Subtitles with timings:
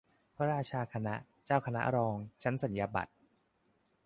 [0.35, 1.15] พระราชาคณะ
[1.45, 3.11] เจ้าคณะรอง ชั้นสัญญาบัตร